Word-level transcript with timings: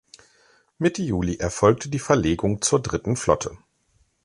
Mitte 0.79 1.03
Juli 1.03 1.37
erfolgte 1.37 1.87
die 1.87 1.99
Verlegung 1.99 2.63
zur 2.63 2.81
dritten 2.81 3.15
Flotte. 3.15 3.55